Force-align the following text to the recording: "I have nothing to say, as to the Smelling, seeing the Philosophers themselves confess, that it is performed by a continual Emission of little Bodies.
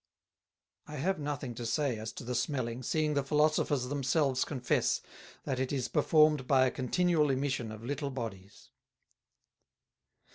"I 0.87 0.95
have 0.95 1.19
nothing 1.19 1.53
to 1.53 1.63
say, 1.63 1.99
as 1.99 2.11
to 2.13 2.23
the 2.23 2.33
Smelling, 2.33 2.81
seeing 2.81 3.13
the 3.13 3.21
Philosophers 3.23 3.83
themselves 3.87 4.43
confess, 4.43 4.99
that 5.43 5.59
it 5.59 5.71
is 5.71 5.87
performed 5.89 6.47
by 6.47 6.65
a 6.65 6.71
continual 6.71 7.29
Emission 7.29 7.71
of 7.71 7.83
little 7.85 8.09
Bodies. 8.09 8.71